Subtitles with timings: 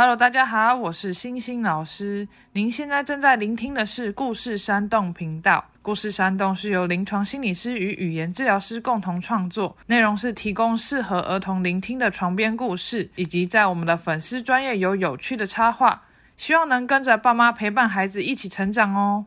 [0.00, 2.26] Hello，大家好，我是星星老师。
[2.52, 5.62] 您现在正在聆听的是故事山洞频道。
[5.82, 16.04] 故事山洞是由临床心理师与语言治疗师共同创作，内容是提供适合儿童聆听的床边故事，以及在我们的粉丝专业有有趣的插画，
[16.38, 19.26] 希望能跟着爸妈陪伴孩子一起成长哦。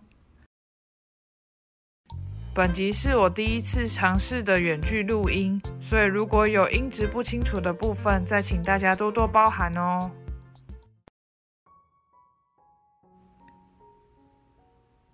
[2.55, 10.09] 本集是我第一次尝试的远距录音，所以如果有音质不清楚的部分，再请大家多多包涵哦。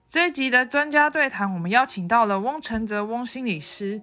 [0.10, 4.02] 这一集的专家对谈，我们邀请到了翁承泽翁心理师，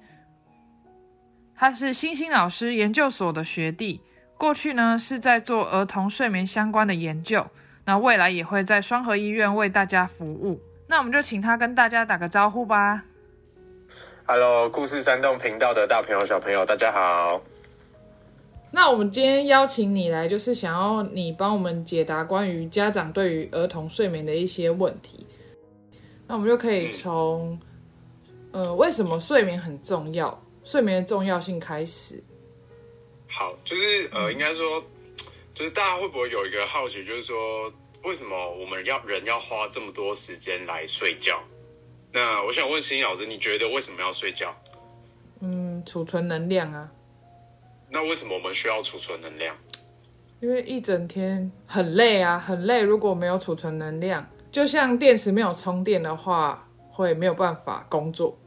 [1.57, 4.01] 他是星星老师研究所的学弟，
[4.39, 7.45] 过去呢是在做儿童睡眠相关的研究，
[7.87, 10.61] 那未来也会在双河医院为大家服务。
[10.87, 13.03] 那我们就请他跟大家打个招呼吧。
[14.27, 17.43] Hello，故事山洞频道的大朋友、小朋友，大家好。
[18.71, 25.27] 那我们今天邀请你来，就是想要你帮我们解答关于家长对于儿童睡眠的一些问题。
[26.27, 27.59] 那我们就可以从，
[28.53, 32.23] 呃，为什么睡眠很重要，睡眠的重要性开始。
[33.29, 34.83] 好，就是呃，应该说，
[35.55, 41.43] 就是大家会不会有一个好奇，就是说，为什么我们要人要花这么多时间来睡觉？
[42.13, 44.55] 那我想问欣怡老师，你觉得为什么要睡觉？
[45.41, 46.91] 嗯，储存能量啊，
[47.91, 49.55] 那为什么我们需要储存能量？
[50.41, 52.83] 因为一整天很累啊，很累。
[52.83, 58.39] 如果没有储存能量，就像电池没有充电的话，会没有办法工作。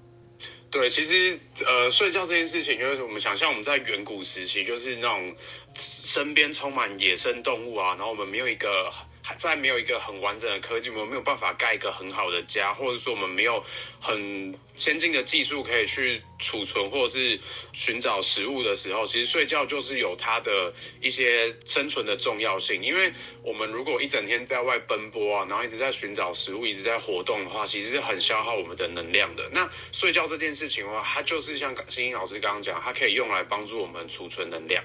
[0.72, 5.36] 对，其实呃，睡觉这件事情，就是我们想象我们在远古时期，就是那种
[5.76, 8.92] 身边充满野生动物啊，然后我们没有一个。
[9.38, 13.64] 在没有一个很完整的科技，我们没有办法盖一个很好的家，或者说我们没有
[14.00, 17.40] 很先进的技术可以去储存或者是
[17.74, 22.82] 寻找食物的时候，其实睡觉就是有它的一些生存的重要性。
[22.84, 23.12] 因为
[23.44, 29.50] 我们如果一整天在外奔波啊，然后一直在寻找食物，一直在活动的话，其实是很消耗我们的能量的。
[29.52, 34.84] 那睡觉这件事情的话，它就是像星星老师刚刚讲，它可以用来帮助我们储存能量。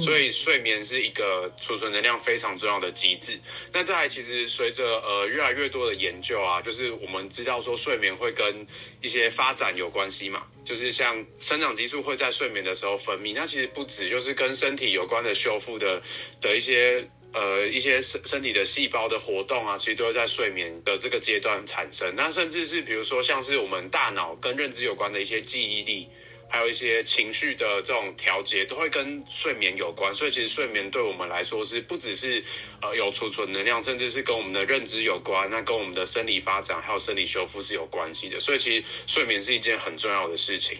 [0.00, 3.38] 所以睡眠是一个储存能量非常重要的机制。
[3.72, 8.66] 那再，其实随着呃越来越多的研究啊，就是我们知道说睡眠会跟
[9.02, 13.34] 一些发展有关系嘛，就是像生长激素会在睡眠的时候分泌。
[13.34, 16.02] 那其实不止就是跟身体有关的修复的
[16.40, 22.14] 的一些呃一些身身体的细胞的活动啊，其实都会在睡眠的这个阶段产生。
[22.16, 26.08] 那甚至是比如说像是我们大脑跟认知有关的一些记忆力。
[26.54, 32.44] 还有一些情绪的这种调节，都会跟睡眠有关，所以其实睡眠对我们来说是不只是
[32.80, 38.38] 呃有储存能量，甚至是跟我们的认知有关，那跟我们的生理发展还有生理修复是有关系的。
[38.38, 40.78] 所以其实睡眠是一件很重要的事情。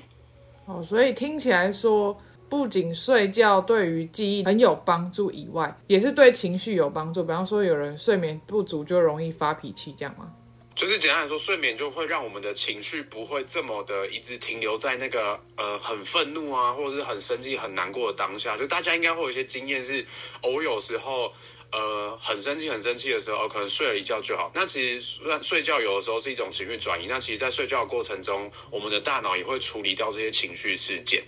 [0.66, 2.16] 哦，所以听起来说，
[2.48, 7.24] 不仅睡觉对于记忆很有帮助以外，也是对情绪有帮助。
[7.24, 10.32] 比方说，有人睡眠不足就容易发脾气，这样吗？
[10.74, 18.56] 就是简单来说，睡眠就会让我们的情绪不会这么的一直停留在那个呃很愤怒啊，或者是很生气、很难过的当下。
[18.56, 20.04] 就大家应该会有一些经验是，
[20.42, 21.32] 偶有时候
[21.70, 24.50] 呃很生气、很生气的时候，可能睡了一觉就好。
[24.52, 27.06] 那其实睡觉有的时候是一种情绪转移。
[27.06, 31.22] 那其实，在睡觉的过程中，我们的大脑也会处理掉这些情绪事件。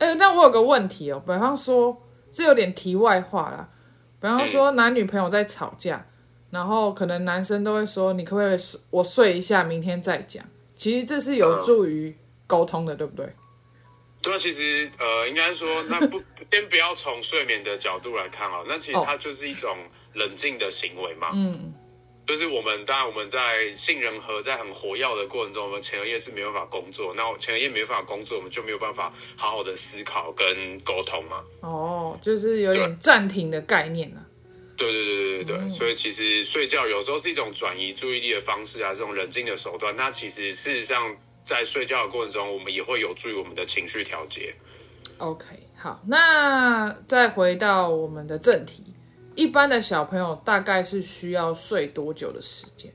[0.00, 3.70] 哎，那我有个问题哦，比方说，这有点题外话啦。
[4.20, 6.06] 比方说，男女朋友在吵架。
[6.50, 8.58] 然后可能男生都会说：“你可不可以
[8.90, 10.44] 我睡一下，明天再讲？”
[10.74, 12.14] 其实这是有助于
[12.46, 13.26] 沟通的，对不对？
[14.22, 19.76] 对啊，其实呃，应该说，那不 先不要从睡眠的角度来看哦，那其实它就是一种
[20.14, 21.30] 冷静的行为嘛。
[21.34, 21.72] 嗯，
[22.26, 31.42] 就是我们当然我们在杏仁核在很活跃的过程中，我们前额叶是没办法工作，那前额叶没办法工作，我们就没有办法好好的思考跟沟通嘛。
[31.60, 34.20] 哦，就是有点暂停的概念呢。
[34.80, 39.94] 对对对对对对，所以其实睡觉有时候是一种转移注意力的方式啊，这种冷静的手段。
[39.94, 44.54] 那其实事实上，在睡觉的过程中，我们也会有助于我们的情绪调节。
[45.18, 45.44] OK，
[45.76, 48.82] 好，那再回到我们的正题，
[49.34, 52.90] 一般的小朋友大概是需要睡多久的时间？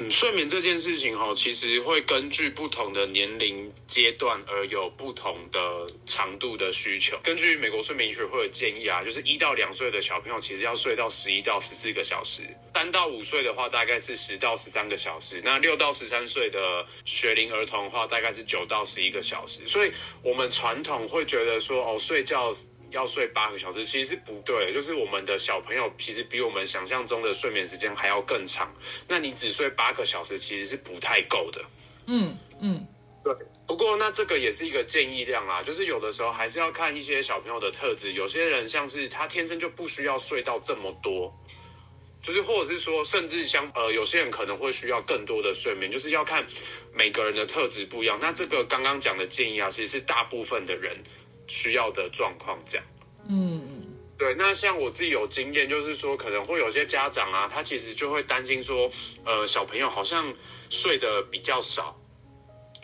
[0.00, 7.18] 嗯，睡眠这件事情哈，其实会根据不同的年龄阶段而有不同的长度的需求。
[7.18, 12.42] 根据美国睡眠医学会的建议啊，就是一到两岁的小朋友其实要睡到十一到十四个小时；
[12.74, 19.66] 三到五岁的话大概是十到十三个小时；那六到十三岁的学龄儿童的话大概是九到十一个小时。
[19.66, 19.90] 所以
[20.22, 22.52] 我们传统会觉得说，哦，睡觉。
[22.90, 24.72] 要睡八个小时，其实是不对。
[24.72, 28.74] 就是我们的小朋友其实比我们想象中的睡眠时间还要更长。
[29.08, 31.64] 那你只睡八个小时，其实是不太够的。
[32.06, 32.86] 嗯嗯，
[33.22, 33.34] 对，
[33.66, 41.32] 不过那这个也是一个建议量啦，就是有的时候还是要看一些小朋友的特质，有些人像是他天生就不需要睡到这么多，
[42.22, 46.46] 就是或者是说，甚至像呃，有些人可能会需要更多的睡眠，就是要看
[46.94, 48.18] 每个人的特质不一样。
[48.20, 50.96] 那这个刚刚讲的建议啊，其实是大部分的人
[51.48, 52.86] 需要的状况这样。
[53.28, 53.60] 嗯，
[54.16, 58.90] 对，那像我自己有经验，就是说可能会有些家长啊，他其实就会担心说，
[59.24, 60.32] 呃，小朋友好像
[60.70, 61.98] 睡得比较少。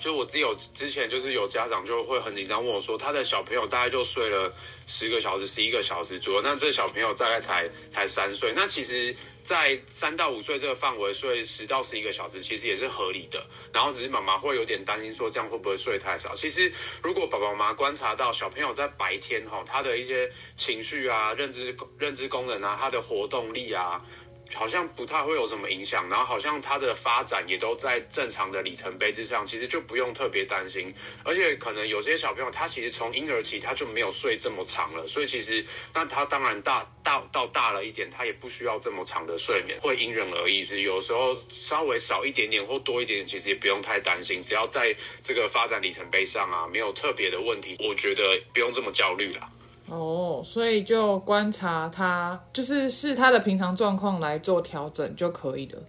[0.04, 4.52] 就我自己有之前就是有家长就会很紧张问我说，他的小朋友大概就睡了
[4.86, 13.46] 十个小时、十一个小时左右，那这小朋友大概才才三岁，那其实，在三到五岁这个范围睡十到十一个小时，其实也是合理的。
[13.72, 16.34] 然后只是妈妈会有点担心说，这样会不会睡太少？
[16.34, 16.70] 其实
[17.02, 24.04] 如果爸爸妈妈观察到小朋友在白天哈，他的一些情绪啊、认知认知功能啊、他的活动力啊。
[24.52, 30.92] 好像不太会有什么影响，然后好像他的发展也都在正常的里程碑之上，其实就不用特别担心。
[31.24, 35.64] 而且可能有些小朋友他其实从婴儿期他就没有睡这么长了，所以其实
[35.94, 40.64] 那他当然大大到大了一点，他也不需要这么长的睡眠，会因人而异。
[40.64, 44.42] 是有时候稍微少一点点或多一点点，其实也不用太担心。
[44.42, 49.48] 只要在这个发展里程碑上啊，没有特别的问题，我觉得不用这么焦虑了。
[49.88, 55.82] 哦，所以就观察他，就是视他的平常状况来做调整就可以了。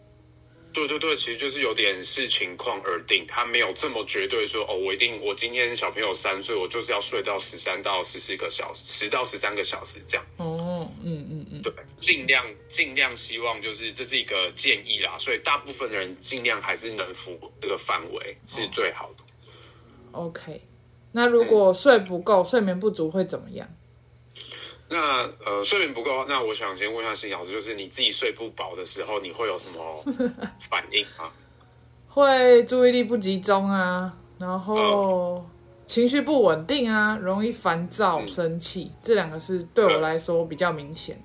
[0.74, 10.26] 对对对，其实就是有点视情况而定，他没有这么绝对说哦，我一定我今天小朋友三岁，我就是要睡到十三到十四个小时，十到十三个小时这样。
[10.36, 19.24] 哦，嗯嗯嗯，对，尽量尽量希望就是这是一个建议啦，所以大部分的人尽量还是能符这个范围是最好的。
[20.12, 20.62] OK，
[21.14, 23.66] 那如果睡不够、睡眠不足会怎么样？
[24.88, 30.04] 那呃，睡眠不够，那我想先问一下新老师，就是你自己睡不饱的时候，你会有什么
[30.70, 31.32] 反应啊？
[32.08, 35.46] 会注意力不集中啊，然后
[35.88, 41.22] 情绪不稳定啊，容易烦躁、生气，这两个是对我来说比较明显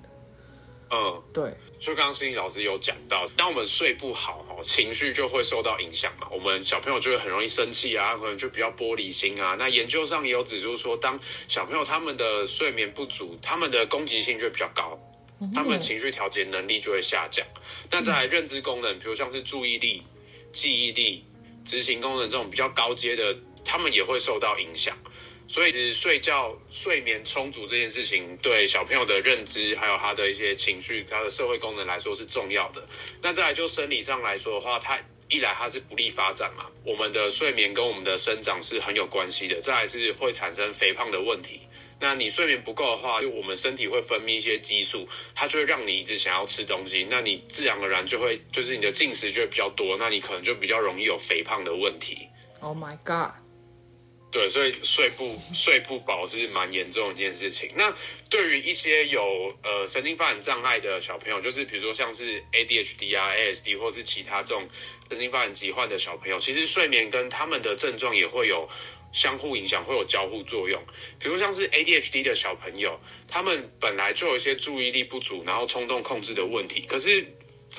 [0.91, 1.53] 嗯，对。
[1.79, 6.27] 就刚刚心理老师有讲到，当我们睡不好哦，情绪就会受到影响嘛。
[6.29, 9.55] 我们小朋友就会很容易生气啊，可能就比较玻璃心啊。
[9.57, 14.99] 那研究上也有指出说，当小朋友他们的睡眠不足，他们的攻击性就比较高，
[15.55, 17.47] 他们情绪调节能力就会下降。
[17.89, 20.03] 那在认知功能，比如像是注意力、
[20.51, 21.25] 记忆力、
[21.65, 23.35] 执行功能这种比较高阶的，
[23.65, 24.95] 他们也会受到影响。
[25.51, 32.81] 所以，其实睡觉、睡眠充足这件事情，对小朋友的认知，还有他的一些情绪、他的社会功能来说是重要的。
[33.21, 39.59] 那再来就生理上来说的话，它一来它是不利发展嘛，我们的睡眠跟我们的生长是很有关系的。
[39.59, 41.59] 再来是会产生肥胖的问题。
[41.99, 45.05] 那你睡眠不够的话，就我们身体会分泌一些激素，
[45.35, 47.05] 它就会让你一直想要吃东西。
[47.09, 52.29] 那你自然而然就会，就是你的进食就会比较多，那你可能就比较容易有肥胖的问题。
[52.61, 53.33] Oh my god！
[54.31, 57.69] 对，所以睡不睡不饱是蛮严重的一件事情。
[57.75, 57.93] 那
[58.29, 64.69] 对于一些有呃神经发展障碍的小朋友，就是比如说像是 ADHD 啊、ASD 或是其他这种
[65.09, 68.69] 神经发展疾患的小朋友，其实睡眠跟他们的症状也会有
[69.11, 70.81] 相互影响，会有交互作用。
[71.19, 77.27] 比如像是 ADHD 的小朋友，他们本来就有一些注意力不足，然后冲动控制的问题，可是。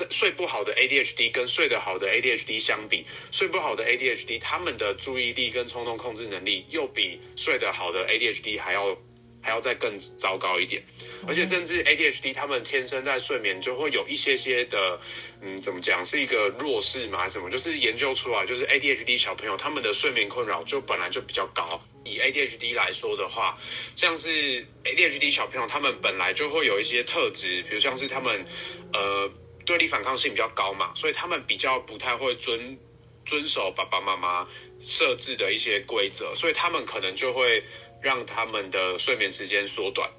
[0.09, 8.97] 睡不好的 ADHD 跟睡得好的 ADHD 相比，睡不好的 ADHD 他们的注意力跟冲动控制能力又比睡得好的 ADHD 还要
[9.41, 10.81] 还要再更糟糕一点，
[11.27, 14.99] 而且甚至 ADHD 他们天生在睡眠就会有一些些的，
[15.41, 17.27] 嗯，怎么讲是一个弱势嘛？
[17.29, 17.51] 什么？
[17.51, 21.79] 就是研究出来，就是 ADHD 小朋友他们的睡眠困扰就本来就比较高。
[22.05, 23.57] 以 ADHD 来说的话，
[23.95, 28.45] 像是 ADHD 小朋友他们本来就会有一些特质，比如像是他们，
[28.93, 29.31] 呃。
[29.65, 32.77] 对立反抗性比较高嘛，所以他们比较不太会遵
[33.25, 34.47] 遵守爸爸妈妈
[34.81, 37.63] 设置的一些规则，所以他们可能就会
[38.01, 40.09] 让他们的睡眠时间缩短。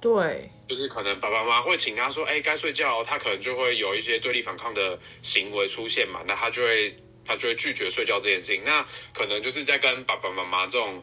[0.00, 8.62] 对，就是可能爸爸妈妈会请他说：“哎，该睡觉。”他可能就会有一些对立反抗的行为出现嘛，那他就会他就会拒绝睡觉这件事情。
[8.64, 11.02] 那可能就是在跟爸爸妈妈这种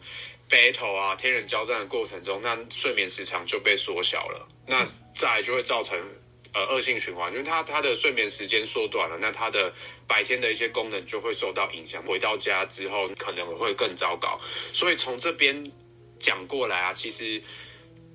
[0.49, 5.99] battle 啊、天人交战的过程中，那睡眠时长就被缩小了，那再就会造成。
[6.55, 9.74] 呃，恶性循环，因为他他的睡眠时间缩短了，那他的
[10.07, 12.01] 白天的一些功能就会受到影响。
[12.03, 14.39] 回到家之后，可能会更糟糕。
[14.71, 15.69] 所以从这边
[16.17, 17.43] 讲过来啊，其实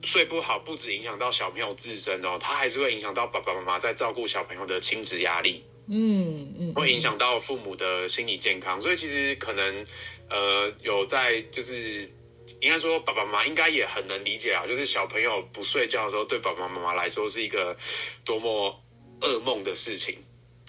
[0.03, 5.63] 睡不好不止影响到小朋友自身哦，他还是会影响到爸爸妈妈在照顾小朋友的亲子压力。
[5.89, 8.81] 嗯嗯，会影响到父母的心理健康。
[8.81, 9.87] 所以其实可能
[10.31, 12.11] 呃有在就是。
[12.61, 17.77] 应该说，爸爸妈妈应该也很能理解啊，就是小朋友不睡觉的时候，对爸爸妈妈来说是一个
[18.25, 18.81] 多么
[19.21, 20.19] 噩梦的事情。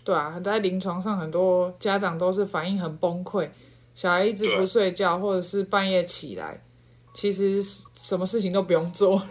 [0.03, 3.49] 对啊，在临床上，很多家长都是反应很崩溃，
[3.93, 6.63] 小孩一直不睡觉，或者是半夜起来，
[7.13, 9.29] 其实什么事情都不用做了。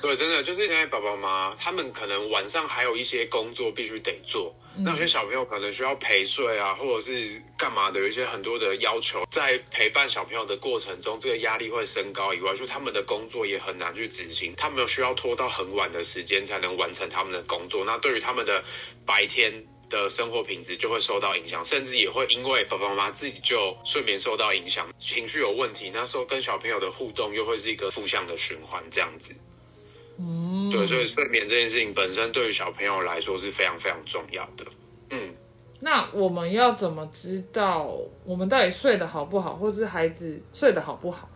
[0.00, 18.62] 对，真的就是现在爸爸妈妈他们可能晚上还有一些工作必须得做，那有些小朋友可能需要陪睡啊，或者是干嘛的，有一些很多的要求，在陪伴小朋友的过程中，这个压力会升高以外，就他们的工作也很难去执行，他们需要拖到很晚的时间才能完成他们的工作，那对于他们的
[19.04, 19.64] 白天。
[19.90, 29.34] 的生活品质就会受到影响，甚至也会因为爸爸妈妈自己就睡眠受到影响，情绪有问题，那时候跟小朋友的互动又会是一个负向的循环，这样子。
[30.68, 34.64] 嗯，对，所以睡眠这件事情本身对于小朋友来说是非常非常重要的。
[35.10, 35.34] 嗯，
[35.80, 41.30] 那我们要怎么知道我们到底睡得好不好，或是孩子睡得好不好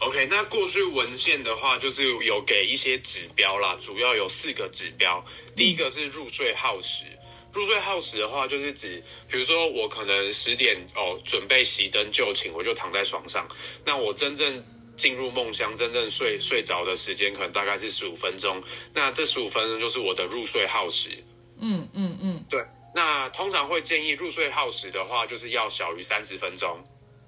[0.00, 5.24] ？OK，那过去文献的话，就是有给一些指标啦，主要有四个指标。
[5.54, 7.04] 第一个是入睡耗时，
[7.52, 13.46] 入睡耗时的话，就是指，比如说我可能十点哦准备熄灯就寝，我就躺在床上，
[13.84, 14.64] 那我真正
[14.96, 18.62] 进入梦乡、真正睡睡着的时间，可能大概是十五分钟。
[18.92, 21.10] 那这十五分钟就是我的入睡耗时。
[21.58, 26.82] 嗯嗯嗯，对，那通常会建议入睡耗时的话，就是要小于三十分钟。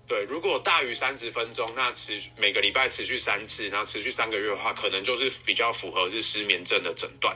[0.06, 7.34] 对，如果大于三十分钟，那持续每个礼拜持续三次，然后持续三个月的话，可能就是比较符合是失眠症的诊断。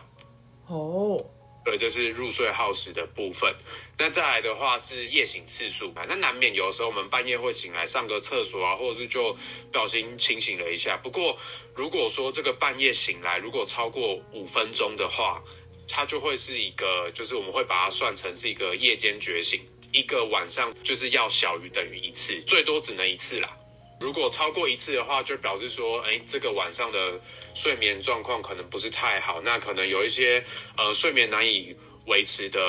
[0.66, 1.25] 哦，
[1.65, 3.55] 对，就是入睡耗时的部分。
[3.99, 10.97] 那再来的话是夜醒次数，那难免有时候我们半夜会醒来上个厕所啊，或者是就不小心清醒了一下。
[10.97, 11.38] 不过
[11.75, 15.43] 如果说这个半夜醒来如果超过五分钟的话，
[15.87, 19.61] 它就会是一个，就是我们会把它算成是一个夜间觉醒，
[19.93, 23.57] 一个晚上就是要小于等于一次，最多只能一次啦。
[24.00, 27.21] 如果超过一次的话，就表示说，哎，这个晚上的
[27.59, 30.45] 睡眠状况可能不是太好，那可能有一些
[30.77, 32.61] 呃睡眠难以维持的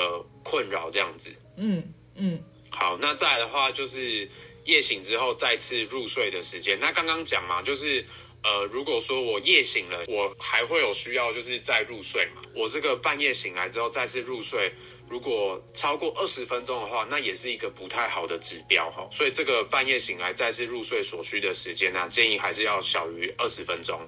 [0.42, 1.30] 困扰这样子。
[1.56, 4.28] 嗯嗯，好，那再来的话就是
[4.64, 6.80] 夜醒之后再次入睡的时间。
[6.80, 8.04] 那刚刚讲嘛，就是
[8.42, 12.42] 呃，如果说我夜醒了，我还会有需要就是再入睡嘛。
[12.54, 14.72] 我这个半夜醒来之后再次入睡，
[15.08, 19.06] 如果超过二十分钟的话，那也是一个不太好的指标哈。
[19.12, 24.00] 所以这个半夜醒来再次入睡所需的时间呢、建议还是要小于二十分钟。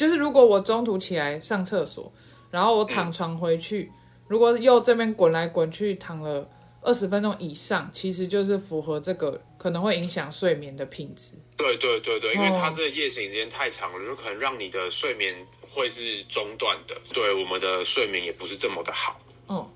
[0.00, 2.10] 就是如果我中途起来上厕所，
[2.50, 3.92] 然后我躺床回去，
[4.28, 6.48] 如果又这边滚来滚去躺了
[6.80, 11.34] 二十分钟以上，其实就是符合这个可能会影响睡眠的品质。
[11.54, 19.20] 对对对对，因为哦它这个夜醒时间太长了，就可能让你的睡眠会是中断的，对我们的睡眠也不是这么的好。
[19.50, 19.68] 嗯，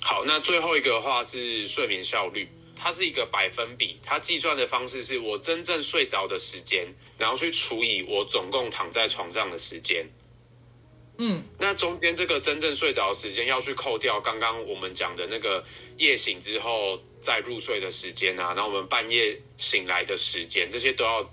[0.00, 10.06] 好，那最后一个的话是睡眠效率，它是一个百分比，它计算的方式是我真正睡着的时间，然后去除以我总共躺在床上的时间。
[11.16, 15.64] 嗯，那中间这个真正睡着的时间要去扣掉刚刚我们讲的那个
[15.96, 21.30] 夜醒之后再入睡的时间啊，然后我们半夜醒来的时间，这些都要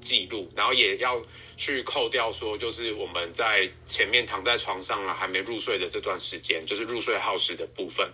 [0.00, 1.20] 记录，然后也要
[1.56, 8.08] 去扣掉说，就是我们在前面躺在床上啊还没入睡的这段时间，就是入睡耗时的部分。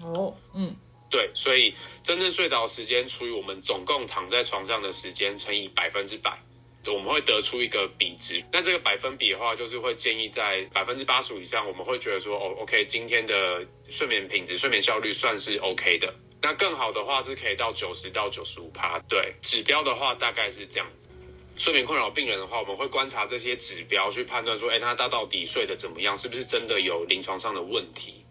[0.00, 0.74] 哦，嗯，
[1.12, 6.42] 对，所以真正睡着时间除以我们总共躺在床上的时间乘以百分之百，
[6.86, 8.42] 我们会得出一个比值。
[8.50, 16.12] 那这个百分比的话，就是会建议在百分之八十以上，我们会觉得说，哦，OK，今天的睡眠品质、睡眠效率算是 OK 的。
[16.40, 18.98] 那更好的话是可以到九十到九十五趴。
[19.06, 21.08] 对，指标的话大概是这样子。
[21.58, 28.21] 睡眠困扰病人的话，我们会观察这些指标去判断说，哎，他他到底睡得怎么样，是不是真的有临床上的问题？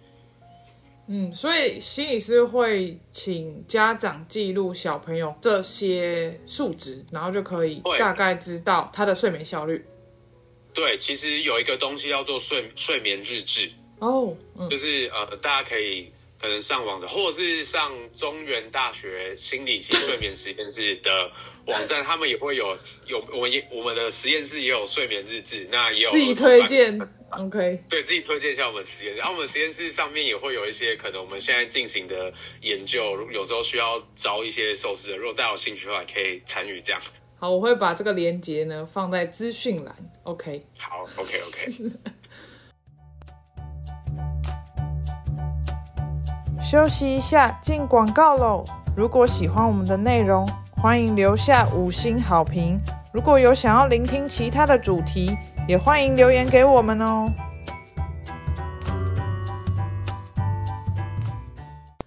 [1.08, 9.84] 嗯，所以心理师会请家长记录小朋友这些数值，然后就可以大概知道他的睡眠效率。
[10.74, 21.30] 对，其实有一个东西叫做睡睡眠日志，哦，嗯，就是呃，大家可以可能上网的，或者是上中原大学心理系睡眠实验室的
[21.72, 27.00] 网站，他们也会有有我们也我们的实验室也有睡眠日志，那也有自己推荐
[27.30, 37.02] ，OK，对自己推荐一下我们实验室，然后我们实验室上面也会有一些可能我们现在进行的研究，如有时候需要招一些受试者，如果大家有兴趣的话，可以参与这样。
[37.40, 40.66] 好，我会把这个链接呢放在资讯栏，OK。
[40.78, 41.72] 好，OK OK。
[46.62, 48.64] 休息一下，进广告喽。
[48.96, 50.48] 如果喜欢我们的内容，
[50.82, 52.76] 欢迎留下五星好评。
[53.14, 57.32] 如果有想要聆听其他的主题，也欢迎留言给我们哦。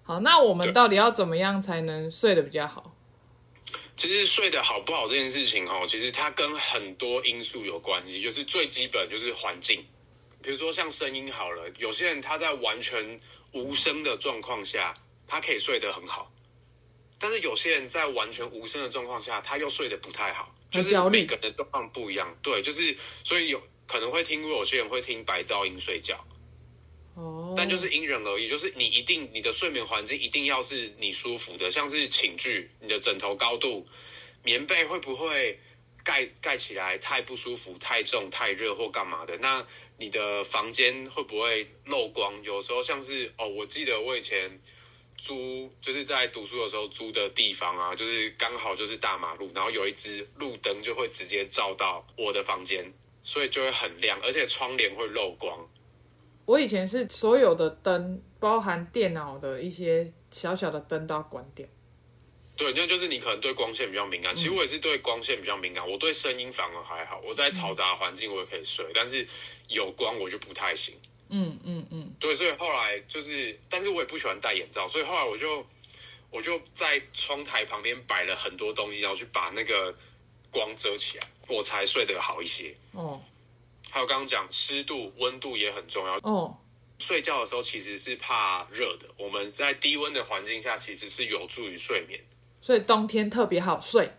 [0.02, 2.92] 好，那我们到底要怎么样才能睡得比较好？
[3.94, 9.84] 其实睡得好不好这件事情哦，其实它跟很多因素有关系，就是最基本就是环境，
[10.42, 13.20] 比如说像声音好了，有些人他在完全
[13.52, 14.92] 无声的状况下，
[15.28, 16.28] 他可以睡得很好，
[17.24, 22.36] 但是有些人在完全无声的状况下，他又睡得不太好，就是每个人状况不一样。
[22.42, 26.22] 对，就是所以有可能会听过有些人会听白噪音睡觉，
[27.14, 33.86] 哦，但就是因人而异，就是你一定你的睡眠环境一定要是你舒服的，像是寝具、你的枕头高度、
[34.42, 35.58] 棉被会不会
[36.02, 39.38] 盖盖起来太不舒服、太重、太热或干嘛的？
[39.38, 39.66] 那
[39.96, 42.34] 你的房间会不会漏光？
[42.42, 44.60] 有时候像是哦，我记得我以前
[45.24, 55.66] 租就是在读书的时候租的地方啊，就是刚好就是大马路，然后有一只路灯就会直接照到我的房间，所以就会很亮，而且窗帘会漏光。
[56.44, 61.66] 我以前是所有的灯，包含电脑的一些小小的灯都要关掉。
[62.54, 64.34] 对，那就是你可能对光线比较敏感。
[64.34, 67.18] 其实我也是对光线比较敏感，我对声音反而还好。
[67.24, 69.26] 我在嘈杂的环境我也可以睡，但是
[69.68, 70.94] 有光我就不太行。
[71.36, 75.66] 嗯嗯嗯，对，所以后来就是，但是我也不喜欢戴眼罩，所以后来我就
[76.30, 79.92] 我就在窗台旁边摆了很多东西，然后去把那个
[80.52, 82.74] 光遮起来，我才睡得好一些。
[82.92, 83.20] 哦
[83.90, 86.16] 还有刚刚讲湿度、温度也很重要。
[86.22, 86.56] 哦，
[86.98, 92.20] 睡觉的时候其实是怕热的，我们在低温的环境下其实是有助于睡眠。
[92.60, 94.10] 所以冬天特别好睡。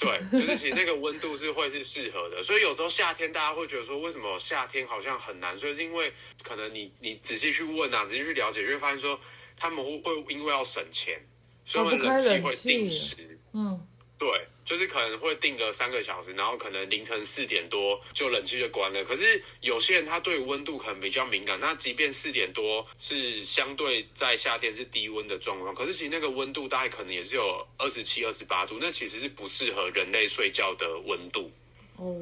[0.00, 5.72] 对，就是其实那个温度是会是适合的，所以有时候夏天大家会觉得说，为什么夏天好像很难所以？
[5.74, 6.10] 是因为
[6.42, 9.20] 可能你你仔细去问啊，仔细去了解，就会发现说
[9.56, 11.20] 他们会会因为要省钱，
[11.66, 13.38] 所以他们冷气会定时。
[13.52, 13.86] 嗯，
[14.18, 19.04] 对，就是可能会定个三个小时，然后可能凌晨四点多就冷气就关了。
[19.04, 31.50] 可是有些人他对温度可能比较敏感，那即便四点多是相对在夏天是低温的状况，可是其实那个温度大概可能也是有二十七、二十八度，那其实是不适合人类睡觉的温度。
[31.96, 32.14] 哦，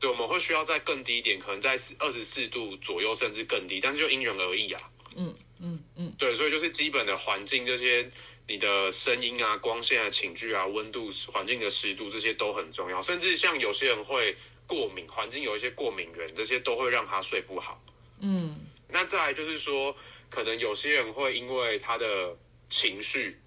[0.00, 4.80] 对，我们会需要再更低一点，可能在二十四度左右，甚至更低，但是就因人而异啊。
[5.14, 8.10] 嗯嗯嗯，对，所以就是基本的环境这些，
[8.48, 13.00] 你的声音啊、光线啊、寝具啊、温度、环境的湿度这些都很重要。
[13.00, 17.80] 甚至像有些人会过敏，环境有一些过敏源，这些都会让他睡不好。
[18.20, 19.96] 嗯那再来就是说，
[20.28, 22.36] 可能有些人会因为他的
[22.68, 23.38] 情绪，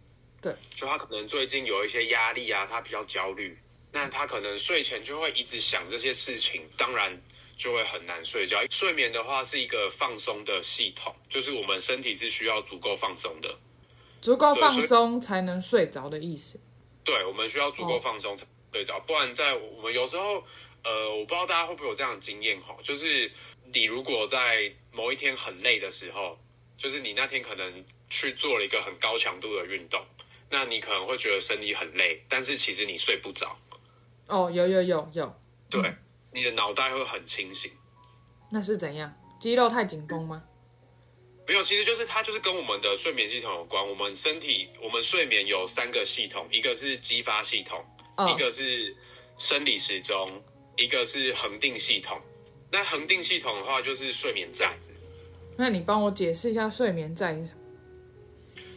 [0.41, 3.57] 对，就他可能最近有一些压力啊，他比较焦虑，
[3.91, 7.21] 那他可能睡前就会一直想这些事情，当然
[7.55, 8.59] 就会很难睡觉。
[8.69, 13.57] 睡眠的话是一个放松的系统，就是我们身体是需要足够放松的，
[14.21, 16.59] 足够放松才能睡着的意思。
[17.03, 20.43] 对，我们需要足够放松才睡着，不然在我们有时候，
[20.83, 23.31] 呃，我不知道大家会不会有这样的经验哈，就是
[23.73, 26.37] 你如果在某一天很累的时候，
[26.77, 30.03] 就是你那天可能去做了一个很高强度的运动，
[30.49, 33.57] 那你可能会觉得身体很累，但是其实你睡不着，
[34.27, 35.93] 哦，有有有有，对，
[36.35, 37.71] 你的脑袋会很清醒。
[38.51, 39.11] 那是怎样？
[39.39, 40.43] 肌肉太紧绷吗？
[41.47, 43.87] 没有，其实就是它就是跟我们的睡眠系统有关。
[43.87, 47.85] 我们身体，我们睡眠有三个系统，一个是激发系统，
[48.17, 48.95] 哦一个是
[49.37, 50.43] 生理时钟，
[50.75, 52.19] 一个是恒定系统。
[52.71, 54.75] 那恒定系统的话，就是睡眠债。
[55.55, 57.59] 那你帮我解释一下睡眠债是什么？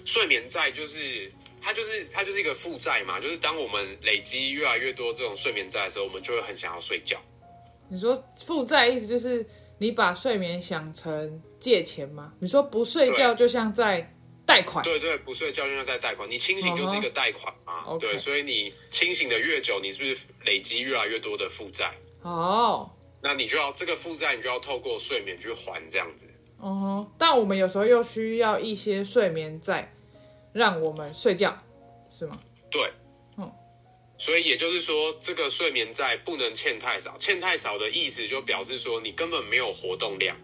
[0.04, 7.18] 睡眠债就是它就是它就是一个负债嘛，就是当我们累积越来越多这种睡眠债的时候，我们就会很想要睡觉。
[7.88, 9.44] 你说负债意思就是
[9.78, 12.32] 你把睡眠想成借钱吗？
[12.38, 17.98] 你说不睡觉就像在贷款，对对，不睡觉就像在贷款，你清醒就是一个贷款嘛。
[17.98, 21.92] 对，所以你清醒的越久，你是不是累积越来越多的负债？
[22.22, 26.26] 哦，那你就要这个负债，你就要透过睡眠去还这样子。
[26.58, 29.94] 哦吼，但我们有时候又需要一些睡眠债，
[30.52, 31.56] 让我们睡觉，
[32.10, 32.38] 是吗？
[32.70, 33.07] 对，嗯，
[34.18, 40.36] 所以也就是说，这个睡眠债不能欠太少，欠太少的意思就表示说你根本没有活动量，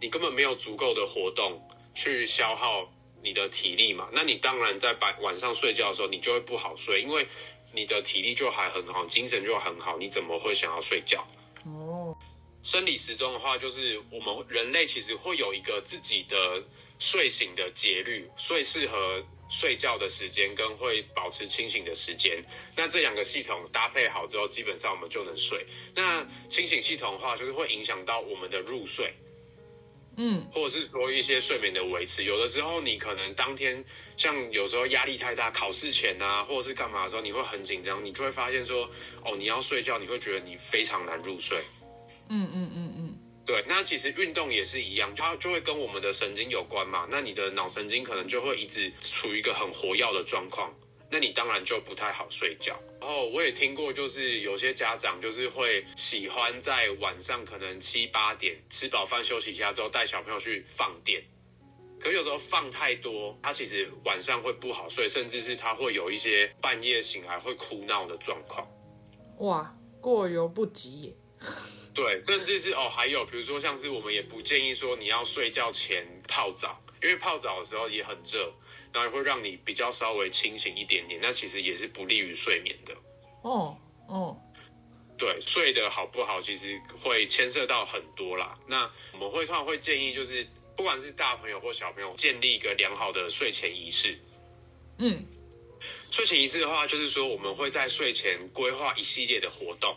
[0.00, 4.10] 你根本没有足够的活动去消耗你的体力嘛。
[4.12, 7.26] 那你当然在晚晚上睡觉的时候，你就会不好睡，因为
[7.72, 11.26] 你的体力就还很好，精神就很好，你怎么会想要睡觉？
[11.64, 12.14] 哦，
[12.62, 16.62] 生理时钟的话，就是我们人类其实会有一个自己的
[16.98, 22.42] 睡醒的节律，最适合睡觉的时间跟会保持清醒的时间。
[22.76, 25.66] 那这两个系统搭配好之后，基本上我们就能睡。
[25.94, 29.14] 那清醒系统的话，就是会影响到我们的入睡，
[30.16, 32.24] 嗯，或者是说一些睡眠的维持。
[32.24, 33.84] 有的时候你可能当天
[34.16, 38.90] 像有时候压力太大，考试前啊，或者是干嘛的时候，你会很紧张，你就会发现说，
[39.24, 41.58] 哦，你要睡觉，你会觉得你非常难入睡。
[42.30, 43.07] 嗯嗯嗯嗯，
[43.48, 47.08] 对，那其实运动也是一样，它就会跟我们的神经有关嘛。
[47.10, 50.70] 那你的脑神经可能就会一直处于一个很活跃的状况，
[51.10, 52.78] 那你当然就不太好睡觉。
[53.00, 61.24] 然后我也听过，就是有些家长就是会喜欢在晚上可能七八点吃饱饭休息一下之后，带小朋友去放电。
[61.98, 68.68] 可有时候放太多，他其实晚上会不好睡，甚至是他会有一些半夜醒来会哭闹的状况。
[69.38, 71.16] 哇，过犹不及耶。
[71.98, 78.54] 对，甚至是哦，还有比如说像是我们也不建议说你要睡觉前泡澡，因为泡澡的时候也很热，
[78.92, 82.94] 然后会让你比较稍微清醒一点点，那其实也是不利于睡眠的。
[83.42, 84.40] 哦哦，
[85.18, 88.56] 对，睡得好不好，其实会牵涉到很多啦。
[88.68, 94.16] 那我们会通常会建议，就是不管是大朋友或小朋友，建立一个良好的睡前仪式。
[94.98, 95.26] 嗯，
[96.12, 99.96] 睡前仪式的话，就是说我们会在睡前规划一系列的活动。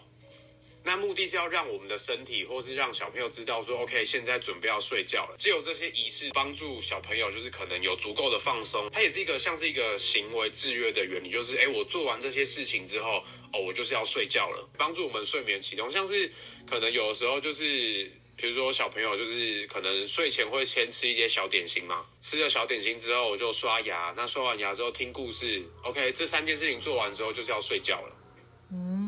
[0.84, 5.36] 那目的是要让我们的身体，或是让小朋友知道说，OK，现在准备要睡觉了。
[5.38, 8.90] 只有这些仪式帮助小朋友，就是可能有足够的放松。
[8.92, 15.92] 它也是一个像是一个行为制约的原理，就是哎，我做完这些事情之后，哦，我就是要睡觉了，帮助我们睡眠启动。
[15.92, 16.32] 像是
[16.68, 28.18] 可能有的时候就是，比如说小朋友就是可能睡前会先吃一些小点心嘛，吃了小点心之后我就刷牙，那刷完牙之后听故事，OK，这三件事情做完之后就是要睡觉了。
[28.74, 29.01] 嗯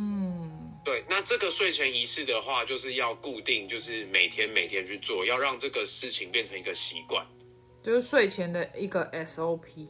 [0.84, 7.26] 对，那这个睡前仪式的话，就是要固定，就是每天每天去做，要让这个事情变成一个习惯，
[7.82, 9.88] 就是睡前的一个 SOP。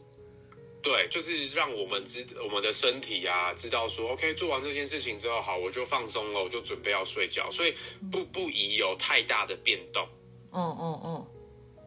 [0.80, 7.74] 对，就是让我们知我们的身体呀，知道说，OK，做完这件事情之后，好，我就放松了，我就准备要睡觉，所以
[8.12, 10.06] 不不宜有太大的变动。
[10.52, 11.26] 嗯嗯嗯。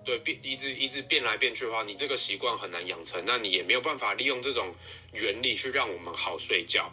[0.03, 4.73] 对，变一直一直变来变去的话，你这个习惯很难养成，那你也没有办法利用这种
[5.13, 6.91] 原理去让我们好睡觉。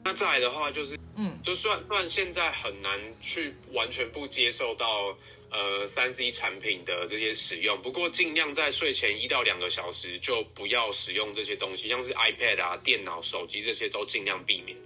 [0.00, 0.02] 嗯。
[0.04, 5.16] 那再来的话就是，嗯，就算算现在很难去完全不接受到
[5.50, 14.76] 呃三 C 产品的这些使用，不过尽量在睡前一到两个小时就不要使用这些东西，像是 iPad 啊、电脑、手机这些都尽量避免。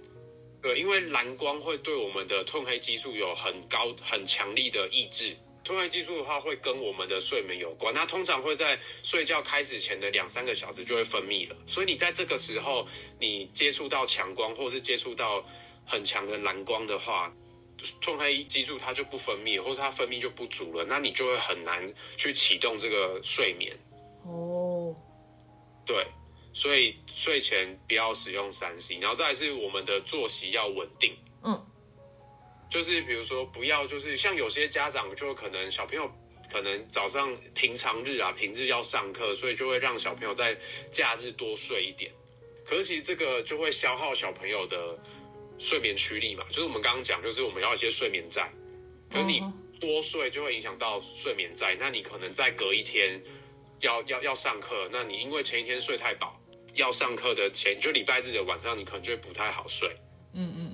[0.61, 5.37] 对，因为蓝光会对我们的褪黑激素有很高、很强力的抑制。
[5.65, 12.87] 褪黑激素的话会跟我们的睡眠有关，它通常会在睡觉开始前的两三个小时就会分泌了，所以你在这个时候
[13.19, 15.43] 你接触到强光或是接触到
[15.83, 17.33] 很强的蓝光的话，
[17.99, 23.75] 褪黑激素它就不分泌，或是它分泌就不足了，那你就会很难去启动这个睡眠。
[24.23, 24.95] 哦，
[25.83, 26.05] 对，
[26.53, 31.17] 所以睡前不要使用三 C，然后再是我们的作息要稳定。
[31.43, 31.65] 嗯。
[32.69, 36.11] 就是比如说，不要就是像有些家长就可能小朋友
[36.51, 40.57] 可能早上平常日啊平日要上课，所以就会让小朋友在
[40.91, 42.11] 假日多睡一点。
[42.65, 44.97] 可是其实这个就会消耗小朋友的
[45.59, 46.43] 睡眠驱力嘛。
[46.49, 48.51] 就是我们刚刚讲，就是我们要一些睡眠债。
[49.09, 49.41] 可你
[49.79, 53.21] 多睡就会影响到睡眠债，那你可能在隔一天
[53.81, 56.41] 要要要上课，那你因为前一天睡太饱，
[56.73, 59.89] 要上课的前就礼拜日的晚上，你可能就会不太好睡。
[60.33, 60.64] 嗯嗯嗯嗯。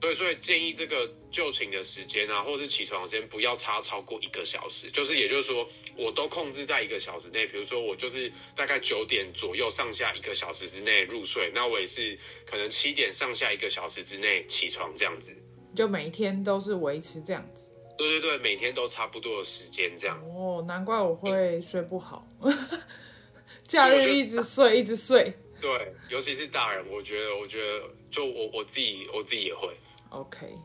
[0.00, 4.90] 对，所以建议这个就寝的时间啊，或是起床时间不要差超过一个小时。
[4.90, 7.46] 就是也就是说，我都控制在一个小时内。
[7.46, 15.36] 比如说，我就是大概九点左右上下一个小时之内入睡，那我也是可能七点上下一个小时之内起床这样子。
[15.76, 17.68] 就每一天都是维持这样子。
[17.98, 20.18] 对对对，每天都差不多的时间这样。
[20.34, 22.26] 哦，难怪我会睡不好，
[23.68, 25.30] 假日一直睡一直睡。
[25.60, 25.70] 对，
[26.08, 29.68] 尤其是大人，我觉得，我觉得，就我我自己，我自己也会。
[30.10, 30.58] OK，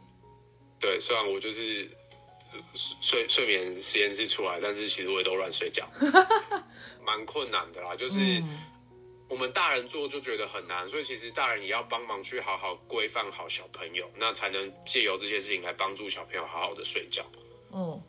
[0.80, 1.90] 对，虽然我就是
[3.02, 5.88] 睡睡眠实验室出来，但是其实我也都乱睡觉，
[7.06, 7.96] 蛮困难的啦。
[7.96, 8.44] 就是
[9.30, 17.26] 我们大人做就觉得很难，所以其实大人也要帮忙去好好规范好小朋友，那才能借由这些事情来帮助小朋友好好的睡觉。
[17.72, 18.02] 嗯，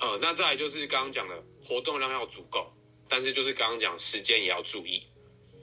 [0.00, 2.72] 呃，那再来就是刚刚讲的活动量要足够，
[3.08, 5.02] 但是就是刚刚讲时间也要注意。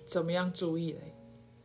[0.07, 1.13] 怎么样注意嘞？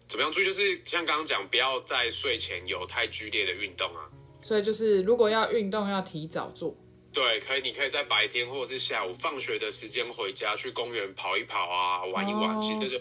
[0.08, 0.44] 怎么样注意？
[0.44, 4.08] 就是像刚刚讲，不要在睡前有太剧烈的运动啊。
[4.42, 6.76] 所以就是，如果要运动，要提早做。
[7.12, 12.60] 对，可以，你可以在白天或者是下午放学的时间回家去公园跑一跑啊，玩一玩。
[12.60, 13.00] 其实就，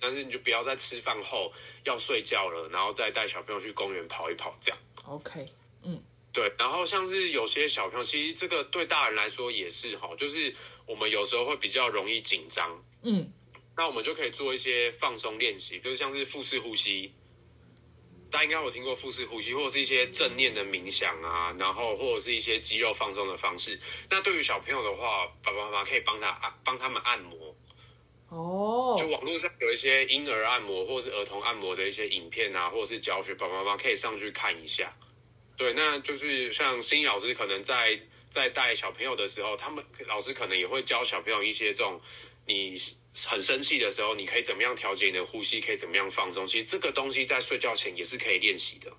[0.00, 1.50] 但是你就不要在吃饭后
[1.84, 4.78] 要睡觉了，然后再带小朋友去公园跑一跑这样。
[5.06, 5.46] OK，
[5.84, 6.52] 嗯，对。
[6.58, 10.54] 然后像是有些小朋友，其实这个对大人来说也是哈，就是
[10.86, 12.84] 我们有时候会比较容易紧张。
[13.02, 13.32] 嗯。
[13.74, 17.10] 那我们就可以做一些放松练习，就是像是腹式呼吸，
[18.30, 23.80] 大家应该有听过腹式呼吸，或者是一些正念的冥想啊，然后或者是一些肌肉放松的方式。
[24.10, 27.56] 那对于小朋友的话，爸爸妈妈可以帮他按帮他们按摩。
[28.28, 34.94] 哦，就网络上有一些婴儿按摩或是儿童按摩的一些影片啊，或者是教学，爸爸妈妈可以上去看一下。
[35.56, 41.98] 对，那就是像新老师可能在在带小朋友的时候，他们老师可能也会教小朋友一些这种
[42.46, 42.78] 你。
[43.26, 45.60] 很生气的时候，你可以怎么样调节你的呼吸？
[45.60, 46.46] 可以怎么样放松？
[46.46, 48.90] 其实这个东西在睡觉前也是可以练习的。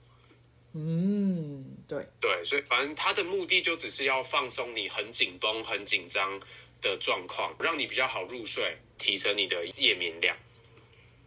[0.73, 6.39] 嗯，对对，所以反正它的目的就只是要放松你很紧绷、很紧张
[6.81, 10.35] 的状况，让你比较好入睡，提升你的夜眠量。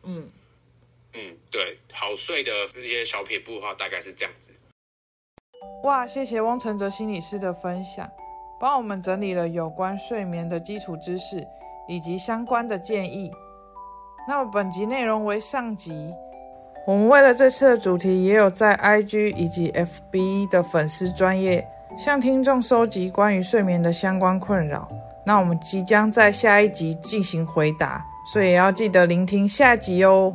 [0.03, 0.29] 嗯，
[1.13, 4.51] 嗯，对，好睡的这些小撇步的话，大概是这样子。
[5.85, 8.11] 哇，谢谢汪承哲心理师的分享，
[8.61, 11.47] 帮我们整理了有关睡眠的基础知识
[11.89, 13.31] 以及相关的建议。
[14.29, 16.13] 那么本集内容为上集，
[16.87, 24.89] 我们为了这次的主题，也有在 IG 以及 FB 的粉丝专业向听众收集关于睡眠的相关困扰。
[25.25, 30.35] 那我们即将在下一集进行回答，所以也要记得聆听下集哦。